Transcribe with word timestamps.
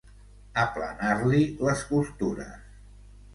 Aplanar-li 0.61 1.41
les 1.67 1.85
costures. 1.91 2.59